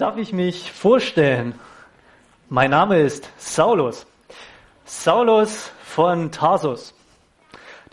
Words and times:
Darf 0.00 0.16
ich 0.16 0.32
mich 0.32 0.72
vorstellen? 0.72 1.54
Mein 2.48 2.70
Name 2.70 3.00
ist 3.00 3.28
Saulus. 3.36 4.06
Saulus 4.86 5.72
von 5.84 6.32
Tarsus. 6.32 6.94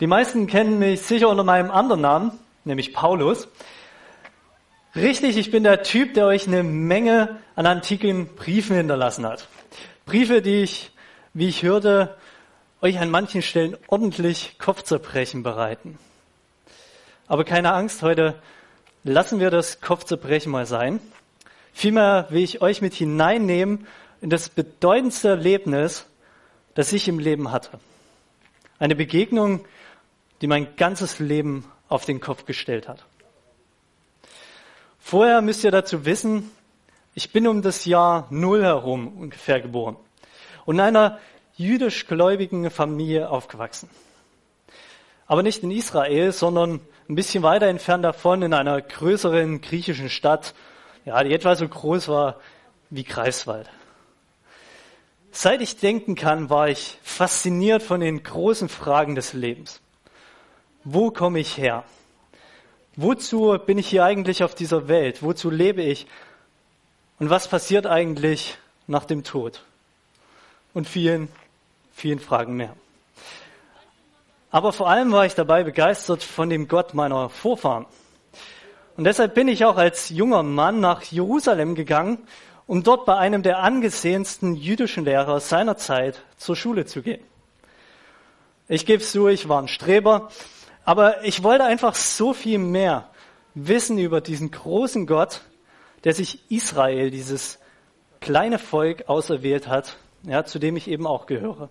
Die 0.00 0.06
meisten 0.06 0.46
kennen 0.46 0.78
mich 0.78 1.02
sicher 1.02 1.28
unter 1.28 1.44
meinem 1.44 1.70
anderen 1.70 2.00
Namen, 2.00 2.38
nämlich 2.64 2.94
Paulus. 2.94 3.48
Richtig, 4.96 5.36
ich 5.36 5.50
bin 5.50 5.64
der 5.64 5.82
Typ, 5.82 6.14
der 6.14 6.24
euch 6.24 6.46
eine 6.46 6.62
Menge 6.62 7.40
an 7.56 7.66
antiken 7.66 8.34
Briefen 8.36 8.74
hinterlassen 8.74 9.26
hat. 9.26 9.46
Briefe, 10.06 10.40
die 10.40 10.62
ich, 10.62 10.90
wie 11.34 11.48
ich 11.48 11.62
hörte, 11.62 12.16
euch 12.80 12.98
an 13.00 13.10
manchen 13.10 13.42
Stellen 13.42 13.76
ordentlich 13.86 14.56
Kopfzerbrechen 14.58 15.42
bereiten. 15.42 15.98
Aber 17.26 17.44
keine 17.44 17.74
Angst, 17.74 18.00
heute 18.00 18.34
lassen 19.04 19.40
wir 19.40 19.50
das 19.50 19.82
Kopfzerbrechen 19.82 20.50
mal 20.50 20.64
sein. 20.64 21.00
Vielmehr 21.72 22.26
will 22.30 22.42
ich 22.42 22.60
euch 22.60 22.80
mit 22.80 22.94
hineinnehmen 22.94 23.86
in 24.20 24.30
das 24.30 24.48
bedeutendste 24.48 25.28
Erlebnis, 25.28 26.06
das 26.74 26.92
ich 26.92 27.08
im 27.08 27.18
Leben 27.18 27.52
hatte. 27.52 27.78
Eine 28.78 28.96
Begegnung, 28.96 29.64
die 30.40 30.46
mein 30.46 30.76
ganzes 30.76 31.18
Leben 31.18 31.64
auf 31.88 32.04
den 32.04 32.20
Kopf 32.20 32.44
gestellt 32.44 32.88
hat. 32.88 33.04
Vorher 34.98 35.40
müsst 35.40 35.64
ihr 35.64 35.70
dazu 35.70 36.04
wissen, 36.04 36.50
ich 37.14 37.32
bin 37.32 37.48
um 37.48 37.62
das 37.62 37.84
Jahr 37.84 38.28
Null 38.30 38.62
herum 38.62 39.08
ungefähr 39.18 39.60
geboren 39.60 39.96
und 40.66 40.76
in 40.76 40.80
einer 40.80 41.18
jüdisch-gläubigen 41.56 42.70
Familie 42.70 43.30
aufgewachsen. 43.30 43.90
Aber 45.26 45.42
nicht 45.42 45.62
in 45.62 45.70
Israel, 45.70 46.32
sondern 46.32 46.80
ein 47.08 47.14
bisschen 47.14 47.42
weiter 47.42 47.66
entfernt 47.66 48.04
davon 48.04 48.42
in 48.42 48.54
einer 48.54 48.80
größeren 48.80 49.60
griechischen 49.60 50.10
Stadt, 50.10 50.54
ja, 51.08 51.24
die 51.24 51.32
etwa 51.32 51.56
so 51.56 51.66
groß 51.66 52.08
war 52.08 52.36
wie 52.90 53.02
Greifswald. 53.02 53.68
Seit 55.32 55.62
ich 55.62 55.78
denken 55.78 56.14
kann, 56.14 56.50
war 56.50 56.68
ich 56.68 56.98
fasziniert 57.02 57.82
von 57.82 58.00
den 58.00 58.22
großen 58.22 58.68
Fragen 58.68 59.14
des 59.14 59.32
Lebens. 59.32 59.80
Wo 60.84 61.10
komme 61.10 61.38
ich 61.38 61.56
her? 61.56 61.84
Wozu 62.96 63.58
bin 63.64 63.78
ich 63.78 63.88
hier 63.88 64.04
eigentlich 64.04 64.44
auf 64.44 64.54
dieser 64.54 64.88
Welt? 64.88 65.22
Wozu 65.22 65.48
lebe 65.48 65.82
ich? 65.82 66.06
Und 67.18 67.30
was 67.30 67.48
passiert 67.48 67.86
eigentlich 67.86 68.58
nach 68.86 69.06
dem 69.06 69.24
Tod? 69.24 69.62
Und 70.74 70.86
vielen, 70.88 71.28
vielen 71.94 72.18
Fragen 72.18 72.54
mehr. 72.54 72.74
Aber 74.50 74.74
vor 74.74 74.90
allem 74.90 75.10
war 75.12 75.24
ich 75.24 75.34
dabei 75.34 75.64
begeistert 75.64 76.22
von 76.22 76.50
dem 76.50 76.68
Gott 76.68 76.92
meiner 76.92 77.30
Vorfahren. 77.30 77.86
Und 78.98 79.04
deshalb 79.04 79.34
bin 79.34 79.46
ich 79.46 79.64
auch 79.64 79.76
als 79.76 80.08
junger 80.08 80.42
Mann 80.42 80.80
nach 80.80 81.02
Jerusalem 81.02 81.76
gegangen, 81.76 82.18
um 82.66 82.82
dort 82.82 83.06
bei 83.06 83.16
einem 83.16 83.44
der 83.44 83.60
angesehensten 83.60 84.56
jüdischen 84.56 85.04
Lehrer 85.04 85.38
seiner 85.38 85.76
Zeit 85.76 86.24
zur 86.36 86.56
Schule 86.56 86.84
zu 86.84 87.02
gehen. 87.02 87.22
Ich 88.66 88.86
gebe 88.86 89.00
es 89.00 89.12
zu, 89.12 89.28
ich 89.28 89.48
war 89.48 89.62
ein 89.62 89.68
Streber, 89.68 90.30
aber 90.84 91.24
ich 91.24 91.44
wollte 91.44 91.62
einfach 91.62 91.94
so 91.94 92.34
viel 92.34 92.58
mehr 92.58 93.08
wissen 93.54 93.98
über 93.98 94.20
diesen 94.20 94.50
großen 94.50 95.06
Gott, 95.06 95.42
der 96.02 96.12
sich 96.12 96.50
Israel, 96.50 97.12
dieses 97.12 97.60
kleine 98.20 98.58
Volk, 98.58 99.08
auserwählt 99.08 99.68
hat, 99.68 99.96
ja, 100.24 100.44
zu 100.44 100.58
dem 100.58 100.76
ich 100.76 100.88
eben 100.88 101.06
auch 101.06 101.26
gehöre. 101.26 101.68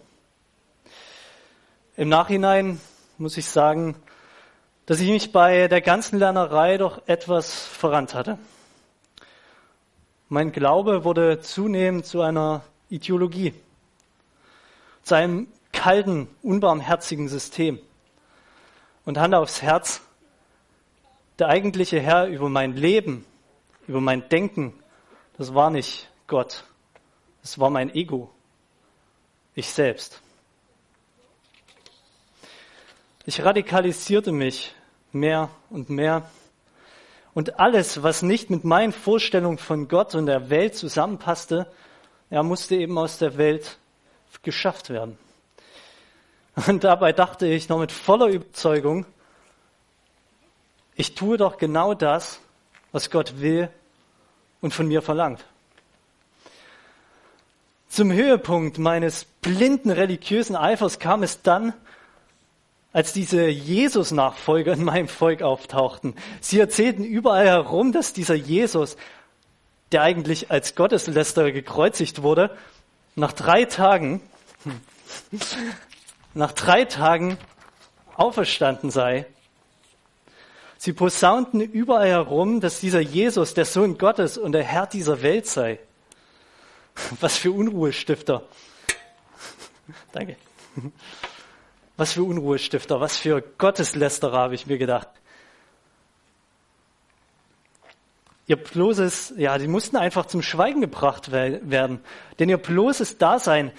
Im 1.97 2.07
Nachhinein 2.07 2.79
muss 3.17 3.35
ich 3.35 3.47
sagen, 3.47 3.97
dass 4.87 5.01
ich 5.01 5.09
mich 5.09 5.33
bei 5.33 5.67
der 5.67 5.81
ganzen 5.81 6.17
Lernerei 6.17 6.77
doch 6.77 7.01
etwas 7.07 7.65
verrannt 7.65 8.15
hatte. 8.15 8.39
Mein 10.29 10.53
Glaube 10.53 11.03
wurde 11.03 11.41
zunehmend 11.41 12.05
zu 12.05 12.21
einer 12.21 12.63
Ideologie, 12.89 13.53
zu 15.03 15.15
einem 15.15 15.47
kalten, 15.73 16.29
unbarmherzigen 16.41 17.27
System. 17.27 17.79
Und 19.05 19.19
Hand 19.19 19.35
aufs 19.35 19.61
Herz, 19.61 20.01
der 21.37 21.49
eigentliche 21.49 21.99
Herr 21.99 22.27
über 22.27 22.47
mein 22.47 22.73
Leben, 22.73 23.25
über 23.87 23.99
mein 23.99 24.29
Denken, 24.29 24.73
das 25.37 25.53
war 25.53 25.69
nicht 25.69 26.09
Gott, 26.27 26.63
das 27.41 27.59
war 27.59 27.69
mein 27.69 27.93
Ego, 27.93 28.29
ich 29.53 29.67
selbst. 29.67 30.21
Ich 33.25 33.43
radikalisierte 33.43 34.31
mich 34.31 34.73
mehr 35.11 35.49
und 35.69 35.89
mehr. 35.89 36.29
Und 37.33 37.59
alles, 37.59 38.03
was 38.03 38.21
nicht 38.21 38.49
mit 38.49 38.63
meinen 38.63 38.91
Vorstellungen 38.91 39.57
von 39.57 39.87
Gott 39.87 40.15
und 40.15 40.25
der 40.25 40.49
Welt 40.49 40.75
zusammenpasste, 40.75 41.71
ja, 42.29 42.43
musste 42.43 42.75
eben 42.75 42.97
aus 42.97 43.17
der 43.17 43.37
Welt 43.37 43.77
geschafft 44.41 44.89
werden. 44.89 45.17
Und 46.67 46.83
dabei 46.83 47.13
dachte 47.13 47.45
ich 47.45 47.69
noch 47.69 47.79
mit 47.79 47.91
voller 47.91 48.27
Überzeugung, 48.27 49.05
ich 50.95 51.13
tue 51.13 51.37
doch 51.37 51.57
genau 51.57 51.93
das, 51.93 52.39
was 52.91 53.11
Gott 53.11 53.39
will 53.39 53.69
und 54.61 54.73
von 54.73 54.87
mir 54.87 55.03
verlangt. 55.03 55.45
Zum 57.87 58.11
Höhepunkt 58.11 58.79
meines 58.79 59.25
blinden 59.25 59.91
religiösen 59.91 60.55
Eifers 60.55 60.97
kam 60.97 61.21
es 61.21 61.43
dann, 61.43 61.73
als 62.97 63.13
diese 63.13 63.47
Jesus-Nachfolger 63.47 64.73
in 64.73 64.83
meinem 64.83 65.07
Volk 65.07 65.43
auftauchten. 65.43 66.15
Sie 66.41 66.59
erzählten 66.59 67.03
überall 67.03 67.45
herum, 67.45 67.91
dass 67.91 68.11
dieser 68.11 68.33
Jesus, 68.33 68.97
der 69.91 70.01
eigentlich 70.01 70.49
als 70.49 70.73
Gotteslästerer 70.73 71.51
gekreuzigt 71.51 72.23
wurde, 72.23 72.57
nach 73.13 73.33
drei 73.33 73.65
Tagen, 73.65 74.19
nach 76.33 76.53
drei 76.53 76.85
Tagen 76.85 77.37
auferstanden 78.15 78.89
sei. 78.89 79.27
Sie 80.79 80.91
posaunten 80.91 81.61
überall 81.61 82.09
herum, 82.09 82.61
dass 82.61 82.79
dieser 82.79 82.99
Jesus 82.99 83.53
der 83.53 83.65
Sohn 83.65 83.99
Gottes 83.99 84.39
und 84.39 84.53
der 84.53 84.63
Herr 84.63 84.87
dieser 84.87 85.21
Welt 85.21 85.45
sei. 85.45 85.77
Was 87.19 87.37
für 87.37 87.51
Unruhestifter. 87.51 88.41
Danke. 90.13 90.35
Was 91.97 92.13
für 92.13 92.23
Unruhestifter, 92.23 93.01
was 93.01 93.17
für 93.17 93.41
Gotteslästerer, 93.41 94.37
habe 94.37 94.55
ich 94.55 94.67
mir 94.67 94.77
gedacht. 94.77 95.09
Ihr 98.45 98.55
bloßes, 98.55 99.33
ja, 99.37 99.57
die 99.57 99.67
mussten 99.67 99.97
einfach 99.97 100.27
zum 100.27 100.41
Schweigen 100.41 100.79
gebracht 100.79 101.31
werden. 101.31 101.99
Denn 102.39 102.47
ihr 102.47 102.57
bloßes 102.57 103.17
Dasein 103.17 103.73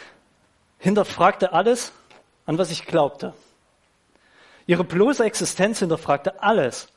hinterfragte 0.79 1.53
alles, 1.53 1.93
an 2.45 2.59
was 2.59 2.71
ich 2.71 2.85
glaubte. 2.85 3.33
Ihre 4.67 4.85
bloße 4.85 5.25
Existenz 5.25 5.79
hinterfragte 5.79 6.43
alles, 6.43 6.89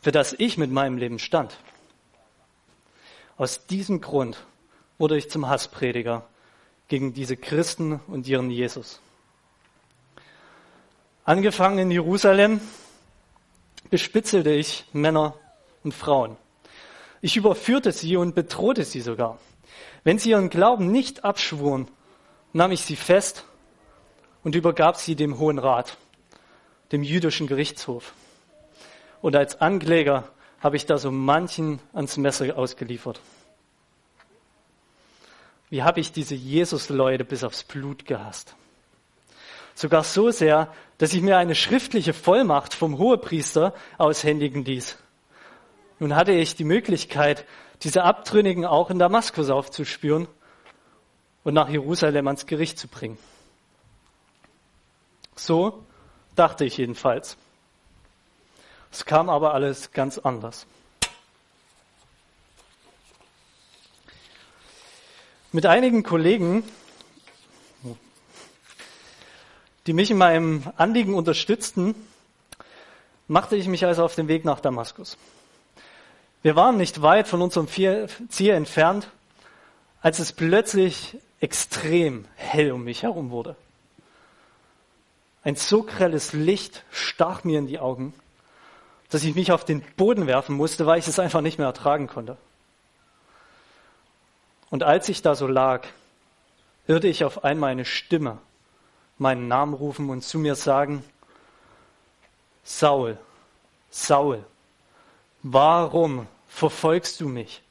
für 0.00 0.10
das 0.10 0.32
ich 0.32 0.58
mit 0.58 0.72
meinem 0.72 0.98
Leben 0.98 1.20
stand. 1.20 1.56
Aus 3.36 3.66
diesem 3.66 4.00
Grund 4.00 4.44
wurde 4.98 5.16
ich 5.16 5.30
zum 5.30 5.48
Hassprediger 5.48 6.26
gegen 6.88 7.14
diese 7.14 7.36
Christen 7.36 8.00
und 8.08 8.26
ihren 8.26 8.50
Jesus. 8.50 9.00
Angefangen 11.26 11.80
in 11.80 11.90
Jerusalem 11.90 12.60
bespitzelte 13.90 14.50
ich 14.50 14.84
Männer 14.92 15.34
und 15.82 15.92
Frauen. 15.92 16.36
Ich 17.20 17.36
überführte 17.36 17.90
sie 17.90 18.16
und 18.16 18.36
bedrohte 18.36 18.84
sie 18.84 19.00
sogar. 19.00 19.40
Wenn 20.04 20.20
sie 20.20 20.30
ihren 20.30 20.50
Glauben 20.50 20.92
nicht 20.92 21.24
abschwuren, 21.24 21.88
nahm 22.52 22.70
ich 22.70 22.82
sie 22.82 22.94
fest 22.94 23.42
und 24.44 24.54
übergab 24.54 24.98
sie 24.98 25.16
dem 25.16 25.40
Hohen 25.40 25.58
Rat, 25.58 25.96
dem 26.92 27.02
jüdischen 27.02 27.48
Gerichtshof. 27.48 28.12
Und 29.20 29.34
als 29.34 29.60
Ankläger 29.60 30.28
habe 30.60 30.76
ich 30.76 30.86
da 30.86 30.96
so 30.96 31.10
manchen 31.10 31.80
ans 31.92 32.16
Messer 32.18 32.56
ausgeliefert. 32.56 33.20
Wie 35.70 35.82
habe 35.82 35.98
ich 35.98 36.12
diese 36.12 36.36
Jesus-Leute 36.36 37.24
bis 37.24 37.42
aufs 37.42 37.64
Blut 37.64 38.06
gehasst? 38.06 38.54
Sogar 39.74 40.04
so 40.04 40.30
sehr, 40.30 40.72
dass 40.98 41.12
ich 41.12 41.22
mir 41.22 41.36
eine 41.36 41.54
schriftliche 41.54 42.14
Vollmacht 42.14 42.74
vom 42.74 42.98
Hohepriester 42.98 43.74
aushändigen 43.98 44.64
ließ. 44.64 44.96
Nun 45.98 46.14
hatte 46.14 46.32
ich 46.32 46.56
die 46.56 46.64
Möglichkeit, 46.64 47.44
diese 47.82 48.04
Abtrünnigen 48.04 48.64
auch 48.64 48.90
in 48.90 48.98
Damaskus 48.98 49.50
aufzuspüren 49.50 50.28
und 51.44 51.54
nach 51.54 51.68
Jerusalem 51.68 52.26
ans 52.26 52.46
Gericht 52.46 52.78
zu 52.78 52.88
bringen. 52.88 53.18
So 55.34 55.84
dachte 56.34 56.64
ich 56.64 56.78
jedenfalls. 56.78 57.36
Es 58.90 59.04
kam 59.04 59.28
aber 59.28 59.52
alles 59.52 59.92
ganz 59.92 60.18
anders. 60.18 60.66
Mit 65.52 65.66
einigen 65.66 66.02
Kollegen 66.02 66.64
die 69.86 69.92
mich 69.92 70.10
in 70.10 70.18
meinem 70.18 70.64
Anliegen 70.76 71.14
unterstützten, 71.14 71.94
machte 73.28 73.56
ich 73.56 73.68
mich 73.68 73.84
also 73.84 74.04
auf 74.04 74.14
den 74.14 74.28
Weg 74.28 74.44
nach 74.44 74.60
Damaskus. 74.60 75.16
Wir 76.42 76.56
waren 76.56 76.76
nicht 76.76 77.02
weit 77.02 77.28
von 77.28 77.42
unserem 77.42 77.68
Ziel 77.68 78.50
entfernt, 78.50 79.08
als 80.00 80.18
es 80.18 80.32
plötzlich 80.32 81.16
extrem 81.40 82.26
hell 82.36 82.72
um 82.72 82.84
mich 82.84 83.02
herum 83.02 83.30
wurde. 83.30 83.56
Ein 85.42 85.56
so 85.56 85.82
grelles 85.82 86.32
Licht 86.32 86.84
stach 86.90 87.44
mir 87.44 87.58
in 87.58 87.66
die 87.66 87.78
Augen, 87.78 88.14
dass 89.10 89.22
ich 89.22 89.34
mich 89.34 89.52
auf 89.52 89.64
den 89.64 89.82
Boden 89.96 90.26
werfen 90.26 90.56
musste, 90.56 90.86
weil 90.86 90.98
ich 90.98 91.06
es 91.06 91.18
einfach 91.18 91.40
nicht 91.40 91.58
mehr 91.58 91.68
ertragen 91.68 92.08
konnte. 92.08 92.36
Und 94.70 94.82
als 94.82 95.08
ich 95.08 95.22
da 95.22 95.36
so 95.36 95.46
lag, 95.46 95.86
hörte 96.86 97.06
ich 97.06 97.24
auf 97.24 97.44
einmal 97.44 97.70
eine 97.70 97.84
Stimme 97.84 98.38
meinen 99.18 99.48
Namen 99.48 99.74
rufen 99.74 100.10
und 100.10 100.22
zu 100.22 100.38
mir 100.38 100.54
sagen, 100.54 101.04
Saul, 102.64 103.18
Saul, 103.90 104.44
warum 105.42 106.26
verfolgst 106.48 107.20
du 107.20 107.28
mich? 107.28 107.62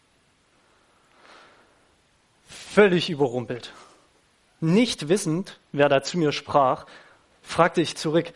Völlig 2.47 3.09
überrumpelt. 3.09 3.73
Nicht 4.59 5.07
wissend, 5.09 5.59
wer 5.71 5.89
da 5.89 6.01
zu 6.01 6.17
mir 6.17 6.31
sprach, 6.31 6.85
fragte 7.43 7.81
ich 7.81 7.97
zurück, 7.97 8.33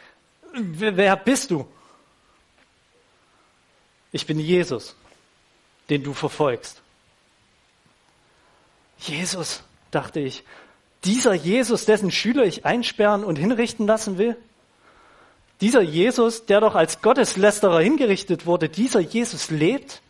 wer 0.54 1.16
bist 1.16 1.52
du? 1.52 1.68
Ich 4.12 4.26
bin 4.26 4.40
Jesus, 4.40 4.96
den 5.90 6.04
du 6.04 6.14
verfolgst. 6.14 6.82
Jesus, 8.98 9.64
dachte 9.92 10.20
ich, 10.20 10.44
dieser 11.04 11.34
Jesus, 11.34 11.86
dessen 11.86 12.12
Schüler 12.12 12.44
ich 12.44 12.66
einsperren 12.66 13.24
und 13.24 13.38
hinrichten 13.38 13.88
lassen 13.88 14.18
will? 14.18 14.36
Dieser 15.62 15.82
Jesus, 15.82 16.46
der 16.46 16.62
doch 16.62 16.76
als 16.76 17.02
Gotteslästerer 17.02 17.82
hingerichtet 17.82 18.46
wurde, 18.46 18.70
dieser 18.70 19.00
Jesus 19.00 19.50
lebt? 19.50 20.02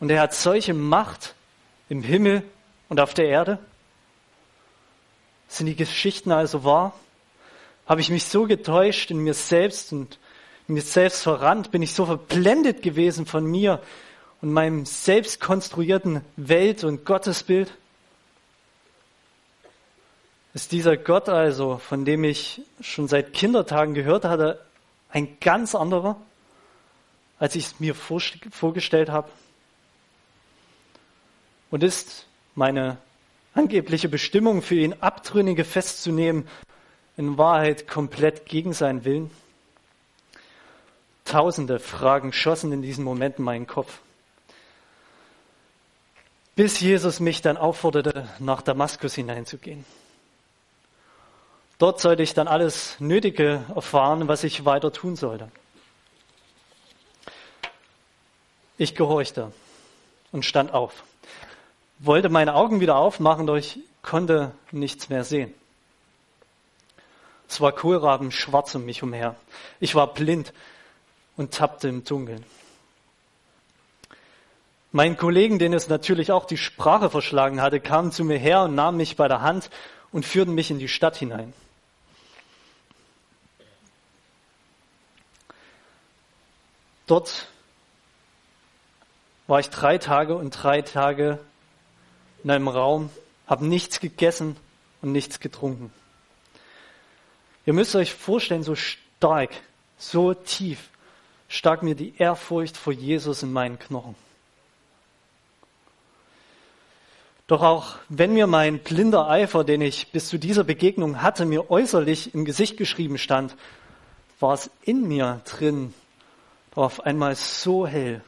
Und 0.00 0.10
er 0.10 0.20
hat 0.20 0.34
solche 0.34 0.74
Macht 0.74 1.34
im 1.88 2.02
Himmel 2.02 2.42
und 2.88 3.00
auf 3.00 3.14
der 3.14 3.26
Erde? 3.26 3.58
Sind 5.48 5.66
die 5.66 5.76
Geschichten 5.76 6.32
also 6.32 6.64
wahr? 6.64 6.94
Habe 7.86 8.00
ich 8.00 8.10
mich 8.10 8.24
so 8.24 8.46
getäuscht 8.46 9.10
in 9.10 9.18
mir 9.18 9.34
selbst 9.34 9.92
und 9.92 10.18
mir 10.66 10.82
selbst 10.82 11.22
verrannt? 11.22 11.70
Bin 11.70 11.82
ich 11.82 11.92
so 11.92 12.06
verblendet 12.06 12.82
gewesen 12.82 13.26
von 13.26 13.44
mir 13.44 13.82
und 14.40 14.52
meinem 14.52 14.86
selbst 14.86 15.40
konstruierten 15.40 16.22
Welt- 16.36 16.84
und 16.84 17.04
Gottesbild? 17.04 17.72
Ist 20.54 20.72
dieser 20.72 20.98
Gott 20.98 21.28
also, 21.28 21.78
von 21.78 22.04
dem 22.04 22.24
ich 22.24 22.60
schon 22.80 23.08
seit 23.08 23.32
Kindertagen 23.32 23.94
gehört 23.94 24.24
hatte, 24.24 24.62
ein 25.08 25.38
ganz 25.40 25.74
anderer, 25.74 26.20
als 27.38 27.54
ich 27.54 27.66
es 27.66 27.80
mir 27.80 27.94
vorgestellt 27.94 29.08
habe? 29.08 29.30
Und 31.70 31.82
ist 31.82 32.26
meine 32.54 32.98
angebliche 33.54 34.10
Bestimmung 34.10 34.60
für 34.60 34.74
ihn 34.74 34.94
Abtrünnige 35.00 35.64
festzunehmen 35.64 36.46
in 37.16 37.38
Wahrheit 37.38 37.88
komplett 37.88 38.44
gegen 38.44 38.74
seinen 38.74 39.06
Willen? 39.06 39.30
Tausende 41.24 41.78
Fragen 41.78 42.34
schossen 42.34 42.72
in 42.72 42.82
diesen 42.82 43.04
Momenten 43.04 43.42
meinen 43.42 43.66
Kopf. 43.66 44.00
Bis 46.56 46.80
Jesus 46.80 47.20
mich 47.20 47.40
dann 47.40 47.56
aufforderte, 47.56 48.28
nach 48.38 48.60
Damaskus 48.60 49.14
hineinzugehen. 49.14 49.86
Dort 51.82 52.00
sollte 52.00 52.22
ich 52.22 52.32
dann 52.32 52.46
alles 52.46 52.94
Nötige 53.00 53.64
erfahren, 53.74 54.28
was 54.28 54.44
ich 54.44 54.64
weiter 54.64 54.92
tun 54.92 55.16
sollte. 55.16 55.48
Ich 58.78 58.94
gehorchte 58.94 59.50
und 60.30 60.44
stand 60.44 60.72
auf, 60.72 61.02
wollte 61.98 62.28
meine 62.28 62.54
Augen 62.54 62.78
wieder 62.78 62.94
aufmachen, 62.94 63.48
doch 63.48 63.56
ich 63.56 63.80
konnte 64.00 64.52
nichts 64.70 65.08
mehr 65.08 65.24
sehen. 65.24 65.52
Es 67.48 67.60
war 67.60 67.72
Kohlraben 67.72 68.30
schwarz 68.30 68.72
um 68.76 68.84
mich 68.84 69.02
umher. 69.02 69.34
Ich 69.80 69.96
war 69.96 70.14
blind 70.14 70.52
und 71.36 71.52
tappte 71.52 71.88
im 71.88 72.04
Dunkeln. 72.04 72.44
Mein 74.92 75.16
Kollegen, 75.16 75.58
den 75.58 75.72
es 75.72 75.88
natürlich 75.88 76.30
auch 76.30 76.44
die 76.44 76.58
Sprache 76.58 77.10
verschlagen 77.10 77.60
hatte, 77.60 77.80
kamen 77.80 78.12
zu 78.12 78.22
mir 78.22 78.38
her 78.38 78.62
und 78.62 78.76
nahmen 78.76 78.98
mich 78.98 79.16
bei 79.16 79.26
der 79.26 79.40
Hand 79.40 79.68
und 80.12 80.24
führten 80.24 80.54
mich 80.54 80.70
in 80.70 80.78
die 80.78 80.86
Stadt 80.86 81.16
hinein. 81.16 81.52
Dort 87.12 87.46
war 89.46 89.60
ich 89.60 89.68
drei 89.68 89.98
Tage 89.98 90.34
und 90.34 90.48
drei 90.52 90.80
Tage 90.80 91.38
in 92.42 92.50
einem 92.50 92.68
Raum, 92.68 93.10
habe 93.46 93.66
nichts 93.66 94.00
gegessen 94.00 94.56
und 95.02 95.12
nichts 95.12 95.38
getrunken. 95.38 95.92
Ihr 97.66 97.74
müsst 97.74 97.94
euch 97.96 98.14
vorstellen, 98.14 98.62
so 98.62 98.74
stark, 98.74 99.50
so 99.98 100.32
tief 100.32 100.88
stark 101.48 101.82
mir 101.82 101.94
die 101.94 102.14
Ehrfurcht 102.16 102.78
vor 102.78 102.94
Jesus 102.94 103.42
in 103.42 103.52
meinen 103.52 103.78
Knochen. 103.78 104.14
Doch 107.46 107.60
auch 107.60 107.96
wenn 108.08 108.32
mir 108.32 108.46
mein 108.46 108.78
blinder 108.78 109.28
Eifer, 109.28 109.64
den 109.64 109.82
ich 109.82 110.12
bis 110.12 110.28
zu 110.28 110.38
dieser 110.38 110.64
Begegnung 110.64 111.20
hatte, 111.20 111.44
mir 111.44 111.70
äußerlich 111.70 112.32
im 112.32 112.46
Gesicht 112.46 112.78
geschrieben 112.78 113.18
stand, 113.18 113.54
war 114.40 114.54
es 114.54 114.70
in 114.80 115.06
mir 115.06 115.42
drin 115.44 115.92
war 116.74 116.84
auf 116.84 117.00
einmal 117.00 117.36
so 117.36 117.86
hell, 117.86 118.22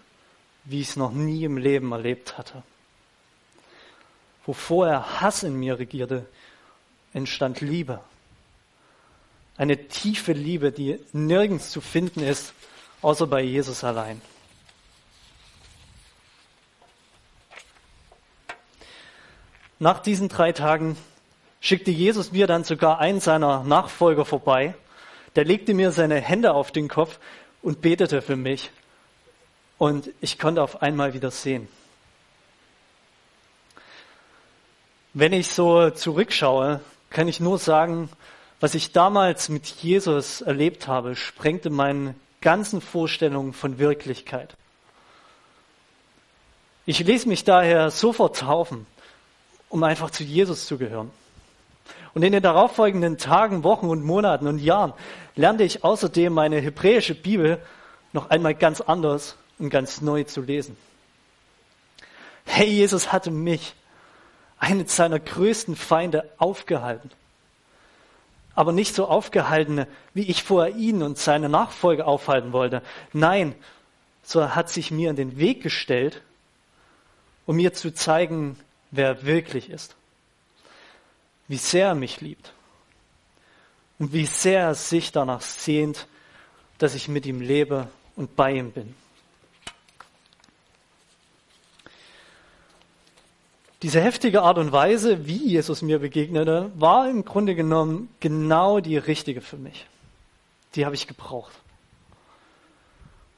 wie 0.64 0.81
ich 0.81 0.91
es 0.91 0.96
noch 0.96 1.12
nie 1.12 1.44
im 1.44 1.56
Leben 1.56 1.93
erlebt 1.93 2.38
hatte. 2.38 2.62
Wo 4.46 4.52
vorher 4.52 5.20
Hass 5.20 5.43
in 5.43 5.55
mir 5.55 5.79
regierte, 5.79 6.26
entstand 7.12 7.61
Liebe. 7.61 8.00
Eine 9.56 9.88
tiefe 9.88 10.32
Liebe, 10.32 10.73
die 10.73 10.99
nirgends 11.12 11.70
zu 11.70 11.81
finden 11.81 12.20
ist, 12.20 12.52
außer 13.02 13.26
bei 13.26 13.41
Jesus 13.43 13.85
allein. 13.85 14.20
Nach 19.79 20.00
diesen 20.00 20.29
drei 20.29 20.52
Tagen 20.52 20.96
schickte 21.61 21.91
Jesus 21.91 22.32
mir 22.32 22.46
dann 22.46 22.64
sogar 22.64 22.99
einen 22.99 23.20
seiner 23.20 23.64
Nachfolger 23.64 24.25
vorbei. 24.25 24.75
Der 25.37 25.44
legte 25.44 25.75
mir 25.75 25.91
seine 25.93 26.20
Hände 26.20 26.55
auf 26.55 26.73
den 26.73 26.88
Kopf 26.88 27.19
und 27.64 27.81
betete 27.81 28.22
für 28.22 28.37
mich. 28.37 28.70
Und 29.78 30.11
ich 30.20 30.38
konnte 30.38 30.62
auf 30.62 30.82
einmal 30.82 31.14
wieder 31.14 31.31
sehen. 31.31 31.66
Wenn 35.15 35.32
ich 35.32 35.48
so 35.48 35.91
zurückschaue, 35.91 36.81
kann 37.10 37.27
ich 37.27 37.41
nur 37.41 37.58
sagen, 37.58 38.10
was 38.60 38.74
ich 38.74 38.93
damals 38.93 39.48
mit 39.48 39.67
Jesus 39.67 40.43
erlebt 40.43 40.86
habe, 40.86 41.17
sprengte 41.17 41.70
meine 41.70 42.15
ganzen 42.41 42.81
Vorstellungen 42.81 43.53
von 43.53 43.79
Wirklichkeit. 43.79 44.55
Ich 46.86 46.98
ließ 46.98 47.27
mich 47.27 47.44
daher 47.44 47.91
sofort 47.91 48.38
taufen, 48.38 48.86
um 49.70 49.82
einfach 49.82 50.10
zu 50.10 50.22
Jesus 50.22 50.67
zu 50.67 50.77
gehören. 50.77 51.10
Und 52.14 52.22
in 52.22 52.32
den 52.32 52.42
darauffolgenden 52.42 53.18
Tagen, 53.18 53.64
Wochen 53.64 53.88
und 53.88 54.04
Monaten 54.04 54.46
und 54.46 54.58
Jahren 54.58 54.92
lernte 55.34 55.64
ich 55.64 55.82
außerdem 55.82 56.32
meine 56.32 56.60
hebräische 56.60 57.14
Bibel 57.14 57.58
noch 58.12 58.30
einmal 58.30 58.54
ganz 58.54 58.80
anders 58.80 59.36
und 59.58 59.70
ganz 59.70 60.00
neu 60.00 60.22
zu 60.22 60.40
lesen. 60.40 60.76
Hey, 62.44 62.68
Jesus 62.68 63.12
hatte 63.12 63.32
mich, 63.32 63.74
einen 64.60 64.86
seiner 64.86 65.18
größten 65.18 65.74
Feinde, 65.74 66.30
aufgehalten. 66.38 67.10
Aber 68.54 68.70
nicht 68.70 68.94
so 68.94 69.08
aufgehalten, 69.08 69.86
wie 70.14 70.30
ich 70.30 70.44
vorher 70.44 70.76
ihn 70.76 71.02
und 71.02 71.18
seine 71.18 71.48
Nachfolger 71.48 72.06
aufhalten 72.06 72.52
wollte. 72.52 72.82
Nein, 73.12 73.56
so 74.22 74.54
hat 74.54 74.70
sich 74.70 74.92
mir 74.92 75.10
in 75.10 75.16
den 75.16 75.38
Weg 75.38 75.64
gestellt, 75.64 76.22
um 77.46 77.56
mir 77.56 77.72
zu 77.72 77.92
zeigen, 77.92 78.56
wer 78.92 79.08
er 79.08 79.26
wirklich 79.26 79.68
ist 79.68 79.96
wie 81.48 81.56
sehr 81.56 81.89
er 81.89 81.94
mich 81.94 82.20
liebt 82.20 82.53
und 83.98 84.13
wie 84.13 84.27
sehr 84.27 84.60
er 84.60 84.74
sich 84.74 85.13
danach 85.13 85.41
sehnt, 85.41 86.06
dass 86.79 86.94
ich 86.94 87.08
mit 87.08 87.27
ihm 87.27 87.41
lebe 87.41 87.89
und 88.17 88.36
bei 88.36 88.53
ihm 88.53 88.72
bin. 88.72 88.94
Diese 93.82 94.01
heftige 94.01 94.41
Art 94.41 94.56
und 94.56 94.72
Weise, 94.72 95.27
wie 95.27 95.36
Jesus 95.36 95.82
mir 95.82 95.98
begegnete, 95.98 96.70
war 96.74 97.08
im 97.10 97.24
Grunde 97.24 97.55
genommen 97.55 98.08
genau 98.19 98.81
die 98.81 98.96
richtige 98.96 99.43
für 99.43 99.58
mich. 99.58 99.86
Die 100.74 100.86
habe 100.86 100.94
ich 100.94 101.06
gebraucht. 101.06 101.53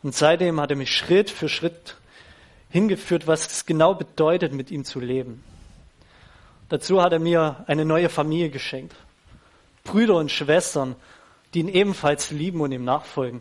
Und 0.05 0.15
seitdem 0.15 0.61
hat 0.61 0.71
er 0.71 0.77
mich 0.77 0.95
Schritt 0.95 1.31
für 1.31 1.49
Schritt 1.49 1.97
hingeführt, 2.71 3.27
was 3.27 3.51
es 3.51 3.67
genau 3.67 3.95
bedeutet, 3.95 4.53
mit 4.53 4.71
ihm 4.71 4.85
zu 4.85 5.01
leben. 5.01 5.43
Dazu 6.69 7.01
hat 7.01 7.13
er 7.13 7.19
mir 7.19 7.65
eine 7.67 7.85
neue 7.85 8.09
Familie 8.09 8.51
geschenkt. 8.51 8.97
Brüder 9.85 10.17
und 10.17 10.33
Schwestern, 10.33 10.97
die 11.55 11.61
ihn 11.61 11.69
ebenfalls 11.69 12.31
lieben 12.31 12.61
und 12.61 12.73
ihm 12.73 12.85
nachfolgen. 12.85 13.41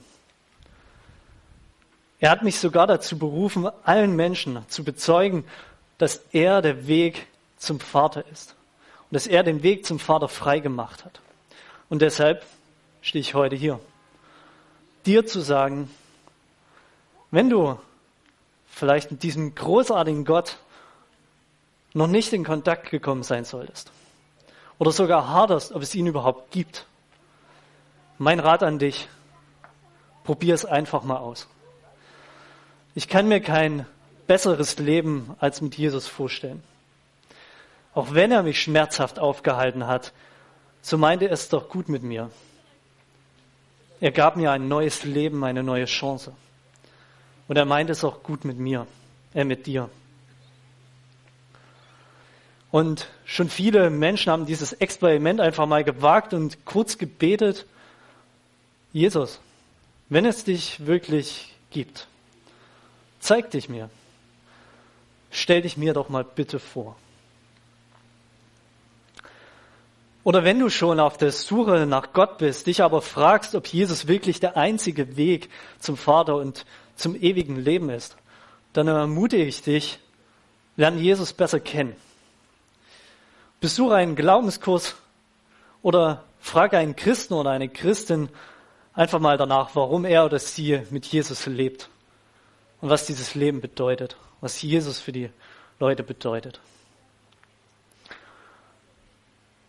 Er 2.20 2.30
hat 2.30 2.44
mich 2.44 2.60
sogar 2.60 2.88
dazu 2.88 3.18
berufen, 3.18 3.68
allen 3.84 4.16
Menschen 4.16 4.60
zu 4.70 4.84
bezeugen, 4.84 5.44
dass 5.98 6.22
er 6.32 6.62
der 6.62 6.88
Weg 6.88 7.28
zum 7.58 7.80
Vater 7.80 8.24
ist 8.32 8.56
und 9.10 9.16
dass 9.16 9.28
er 9.28 9.44
den 9.44 9.64
Weg 9.64 9.86
zum 9.86 10.00
Vater 10.00 10.28
frei 10.28 10.60
gemacht 10.60 11.04
hat. 11.04 11.20
Und 11.90 12.02
deshalb 12.02 12.46
stehe 13.02 13.22
ich 13.22 13.34
heute 13.34 13.56
hier, 13.56 13.80
dir 15.06 15.26
zu 15.26 15.42
sagen, 15.42 15.90
wenn 17.32 17.50
du 17.50 17.78
vielleicht 18.68 19.12
mit 19.12 19.24
diesem 19.24 19.56
großartigen 19.56 20.26
Gott 20.26 20.58
noch 21.96 22.08
nicht 22.08 22.34
in 22.34 22.44
Kontakt 22.44 22.92
gekommen 22.92 23.24
sein 23.24 23.46
solltest 23.46 23.90
oder 24.78 24.92
sogar 24.92 25.30
haderst, 25.30 25.72
ob 25.72 25.82
es 25.82 25.96
ihn 25.96 26.08
überhaupt 26.08 26.52
gibt, 26.52 26.86
mein 28.18 28.40
Rat 28.40 28.64
an 28.64 28.80
dich, 28.80 29.08
probier 30.24 30.54
es 30.54 30.66
einfach 30.66 31.04
mal 31.04 31.18
aus. 31.18 31.48
Ich 32.96 33.08
kann 33.08 33.28
mir 33.28 33.40
kein 33.40 33.86
besseres 34.28 34.78
Leben 34.78 35.36
als 35.40 35.62
mit 35.62 35.78
Jesus 35.78 36.08
vorstellen. 36.08 36.64
Auch 37.94 38.14
wenn 38.14 38.32
er 38.32 38.44
mich 38.44 38.62
schmerzhaft 38.62 39.18
aufgehalten 39.18 39.88
hat, 39.88 40.12
so 40.82 40.98
meinte 40.98 41.26
er 41.26 41.32
es 41.32 41.48
doch 41.48 41.70
gut 41.70 41.88
mit 41.88 42.04
mir. 42.04 42.30
Er 44.02 44.12
gab 44.12 44.36
mir 44.36 44.52
ein 44.52 44.68
neues 44.68 45.06
Leben, 45.06 45.44
eine 45.46 45.64
neue 45.64 45.86
Chance. 45.86 46.34
Und 47.48 47.56
er 47.56 47.66
meint 47.66 47.90
es 47.90 48.04
auch 48.04 48.22
gut 48.22 48.44
mit 48.44 48.58
mir, 48.58 48.86
äh, 49.34 49.46
mit 49.46 49.66
dir. 49.66 49.90
Und 52.76 53.08
schon 53.24 53.48
viele 53.48 53.90
Menschen 53.90 54.34
haben 54.34 54.46
dieses 54.46 54.74
Experiment 54.74 55.40
einfach 55.40 55.66
mal 55.66 55.86
gewagt 55.86 56.34
und 56.34 56.66
kurz 56.66 56.98
gebetet, 56.98 57.66
Jesus, 58.92 59.40
wenn 60.10 60.26
es 60.26 60.44
dich 60.44 60.86
wirklich 60.86 61.54
gibt, 61.72 62.06
zeig 63.22 63.50
dich 63.52 63.70
mir. 63.70 63.90
Stell 65.32 65.62
dich 65.62 65.78
mir 65.78 65.94
doch 65.94 66.10
mal 66.10 66.26
bitte 66.26 66.60
vor. 66.60 66.98
Oder 70.26 70.44
wenn 70.44 70.60
du 70.60 70.70
schon 70.70 71.00
auf 71.00 71.16
der 71.16 71.32
Suche 71.32 71.86
nach 71.86 72.12
Gott 72.12 72.40
bist, 72.40 72.68
dich 72.68 72.84
aber 72.84 73.02
fragst, 73.02 73.56
ob 73.56 73.68
Jesus 73.68 74.10
wirklich 74.10 74.42
der 74.42 74.58
einzige 74.58 75.16
Weg 75.16 75.50
zum 75.80 75.96
Vater 75.96 76.36
und 76.36 76.66
zum 76.98 77.16
ewigen 77.16 77.56
Leben 77.56 77.90
ist, 77.90 78.18
dann 78.74 78.90
ermutige 78.90 79.46
ich 79.46 79.62
dich, 79.62 80.00
lerne 80.76 81.00
Jesus 81.00 81.32
besser 81.32 81.62
kennen. 81.62 81.96
Besuche 83.60 83.96
einen 83.96 84.16
Glaubenskurs 84.16 84.96
oder 85.82 86.24
frage 86.40 86.78
einen 86.78 86.96
Christen 86.96 87.34
oder 87.34 87.52
eine 87.52 87.70
Christin 87.70 88.30
einfach 88.94 89.20
mal 89.20 89.38
danach, 89.38 89.72
warum 89.76 90.06
er 90.06 90.26
oder 90.26 90.40
sie 90.40 90.82
mit 90.90 91.06
Jesus 91.06 91.46
lebt 91.46 91.90
und 92.82 92.90
was 92.90 93.06
dieses 93.06 93.36
Leben 93.36 93.62
bedeutet, 93.62 94.18
was 94.42 94.62
Jesus 94.62 95.00
für 95.00 95.12
die 95.12 95.30
Leute 95.80 96.04
bedeutet. 96.04 96.60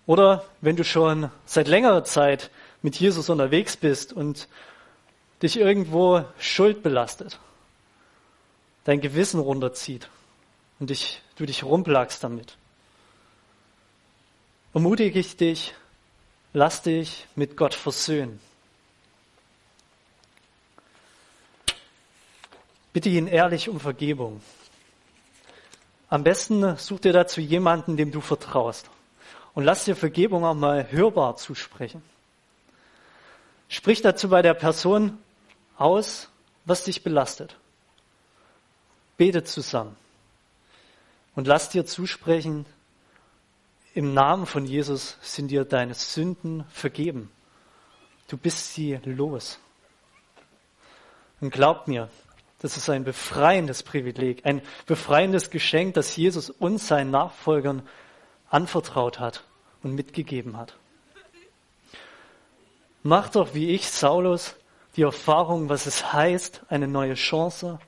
Oder 0.07 0.45
wenn 0.61 0.77
du 0.77 0.85
schon 0.85 1.31
seit 1.47 1.67
längerer 1.67 2.05
Zeit 2.05 2.51
mit 2.83 2.97
Jesus 2.97 3.29
unterwegs 3.29 3.77
bist 3.77 4.13
und 4.13 4.49
dich 5.43 5.59
irgendwo 5.59 6.25
Schuld 6.39 6.83
belastet, 6.83 7.39
dein 8.85 9.01
Gewissen 9.01 9.41
runterzieht 9.41 10.09
und 10.79 10.91
dich, 10.91 11.23
du 11.37 11.45
dich 11.45 11.65
rumplagst 11.65 12.23
damit. 12.23 12.57
Ermutige 14.77 15.19
ich 15.19 15.39
dich, 15.39 15.73
lass 16.53 16.83
dich 16.83 17.27
mit 17.35 17.57
Gott 17.57 17.73
versöhnen. 17.73 18.39
Bitte 22.93 23.09
ihn 23.09 23.27
ehrlich 23.27 23.71
um 23.71 23.81
Vergebung. 23.81 24.43
Am 26.11 26.25
besten 26.25 26.77
such 26.77 27.01
dir 27.01 27.15
dazu 27.15 27.41
jemanden, 27.41 27.97
dem 27.97 28.13
du 28.13 28.21
vertraust. 28.21 28.91
Und 29.55 29.65
lass 29.65 29.87
dir 29.87 29.97
Vergebung 29.97 30.45
auch 30.45 30.53
mal 30.53 30.93
hörbar 30.93 31.37
zusprechen. 31.37 32.03
Sprich 33.71 34.03
dazu 34.03 34.29
bei 34.29 34.43
der 34.43 34.53
Person, 34.53 35.17
aus, 35.79 36.29
was 36.67 36.85
dich 36.85 37.03
belastet. 37.03 37.57
Bete 39.17 39.43
zusammen 39.43 39.97
und 41.35 41.47
lass 41.47 41.71
dir 41.71 41.87
zusprechen, 41.87 42.67
im 43.97 44.13
Namen 44.13 44.45
von 44.45 44.67
Jesus 44.67 45.17
sind 45.23 45.49
dir 45.49 45.65
deine 45.65 45.95
Sünden 45.95 46.65
vergeben. 46.69 47.31
Du 48.29 48.37
bist 48.37 48.75
sie 48.75 49.01
los. 49.07 49.59
Und 51.41 51.51
glaub 51.51 51.89
mir, 51.89 52.11
das 52.61 52.77
ist 52.77 52.91
ein 52.91 53.05
befreiendes 53.05 53.83
Privileg, 53.83 54.45
ein 54.45 54.61
befreiendes 54.85 55.49
Geschenk, 55.49 55.95
das 55.95 56.15
Jesus 56.15 56.51
uns 56.51 56.87
seinen 56.87 57.11
Nachfolgern 57.11 57.89
anvertraut 58.51 59.19
hat 59.19 59.45
und 59.83 59.95
mitgegeben 59.95 60.59
hat. 60.59 60.77
Mach 63.03 63.31
doch 63.31 63.55
wie 63.55 63.71
ich, 63.71 63.89
Saulus, 63.89 64.57
die 64.97 65.03
Erfahrung, 65.03 65.71
was 65.71 65.87
es 65.87 66.13
heißt, 66.13 66.65
eine 66.69 66.87
neue 66.87 67.15
Chance, 67.15 67.79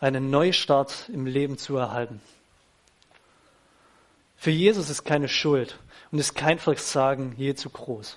einen 0.00 0.30
Neustart 0.30 1.10
im 1.12 1.26
Leben 1.26 1.58
zu 1.58 1.76
erhalten. 1.76 2.22
Für 4.42 4.50
Jesus 4.50 4.90
ist 4.90 5.04
keine 5.04 5.28
Schuld 5.28 5.78
und 6.10 6.18
ist 6.18 6.34
kein 6.34 6.58
Versagen 6.58 7.32
je 7.38 7.54
zu 7.54 7.70
groß. 7.70 8.16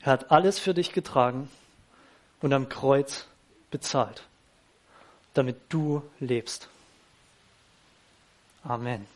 Er 0.00 0.12
hat 0.12 0.30
alles 0.30 0.58
für 0.58 0.74
dich 0.74 0.92
getragen 0.92 1.48
und 2.42 2.52
am 2.52 2.68
Kreuz 2.68 3.26
bezahlt, 3.70 4.24
damit 5.32 5.56
du 5.70 6.02
lebst. 6.20 6.68
Amen. 8.64 9.06